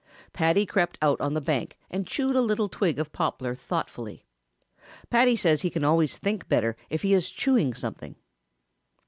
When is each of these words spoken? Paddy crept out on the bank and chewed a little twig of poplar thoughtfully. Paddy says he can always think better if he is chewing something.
Paddy 0.33 0.65
crept 0.65 0.97
out 0.99 1.21
on 1.21 1.35
the 1.35 1.39
bank 1.41 1.77
and 1.91 2.07
chewed 2.07 2.35
a 2.35 2.41
little 2.41 2.67
twig 2.67 2.97
of 2.97 3.11
poplar 3.13 3.53
thoughtfully. 3.53 4.25
Paddy 5.11 5.35
says 5.35 5.61
he 5.61 5.69
can 5.69 5.83
always 5.83 6.17
think 6.17 6.47
better 6.49 6.75
if 6.89 7.03
he 7.03 7.13
is 7.13 7.29
chewing 7.29 7.75
something. 7.75 8.15